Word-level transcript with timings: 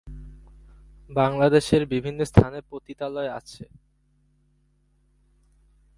বাংলাদেশের 1.09 1.83
বিভিন্ন 1.85 2.19
স্থানে 2.23 2.59
পতিতালয় 2.71 3.31
আছে। 3.31 3.63